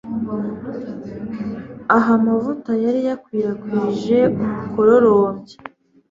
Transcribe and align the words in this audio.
aho 1.95 2.09
amavuta 2.17 2.71
yari 2.83 2.99
yakwirakwije 3.07 4.17
umukororombya 4.45 5.55